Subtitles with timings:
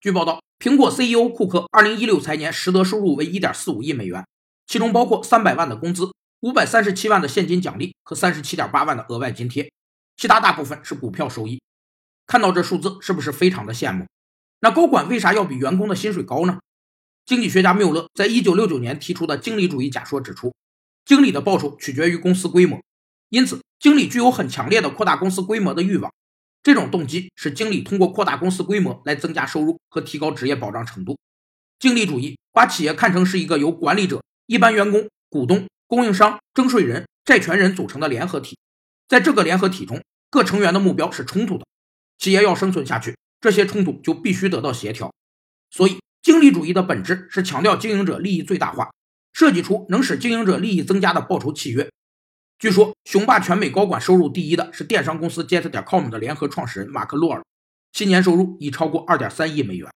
[0.00, 4.26] 据报道，苹果 CEO 库克2016财年实得收入为1.45亿美元，
[4.66, 9.70] 其中包括300万的工资、537万的现金奖励和37.8万的额外津贴，
[10.16, 11.60] 其他大部分是股票收益。
[12.26, 14.06] 看到这数字，是不是非常的羡慕？
[14.60, 16.60] 那高管为啥要比员工的薪水高呢？
[17.26, 20.54] 经济学家缪勒在一九六九年提出的经理主义假说指出，
[21.04, 22.82] 经理的报酬取决于公司规模，
[23.28, 26.10] 因此经理具有很强烈的扩大公司规模的欲望。
[26.62, 31.18] 这种动机使经理通过扩大公司规模来增加收入和提高职业保障程度。
[31.78, 38.58] 经理主义把企业看成是一个由管理者、一般员工、股东、供应商、征税人、债权人组成的联合体，
[39.08, 41.64] 在这个联合体中，各成员的目标是冲突的。
[42.18, 45.10] 企业要生存下去，这些冲突就必须得到协调。
[45.70, 48.90] 所以，经理主义的本质是强调经营者利益最大化，
[49.32, 51.90] 设计出能使经营者利益增加的报酬契约。
[52.60, 57.42] 据说，雄霸全美高管收入第一的是电商公司 Jet 点 com 的联合创始人马克·洛尔，
[57.90, 59.90] 其年收入已超过2.3亿美元。